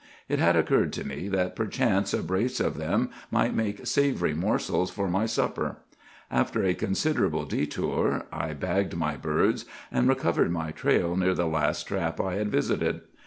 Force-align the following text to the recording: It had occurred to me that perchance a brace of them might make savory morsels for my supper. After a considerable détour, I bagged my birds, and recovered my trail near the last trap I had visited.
It 0.27 0.39
had 0.39 0.55
occurred 0.55 0.91
to 0.93 1.03
me 1.07 1.27
that 1.27 1.55
perchance 1.55 2.11
a 2.11 2.23
brace 2.23 2.59
of 2.59 2.75
them 2.77 3.11
might 3.29 3.53
make 3.53 3.85
savory 3.85 4.33
morsels 4.33 4.89
for 4.89 5.07
my 5.07 5.27
supper. 5.27 5.77
After 6.31 6.63
a 6.63 6.73
considerable 6.73 7.45
détour, 7.45 8.23
I 8.33 8.53
bagged 8.53 8.95
my 8.95 9.15
birds, 9.15 9.65
and 9.91 10.09
recovered 10.09 10.49
my 10.51 10.71
trail 10.71 11.15
near 11.15 11.35
the 11.35 11.45
last 11.45 11.83
trap 11.83 12.19
I 12.19 12.33
had 12.37 12.49
visited. 12.49 13.01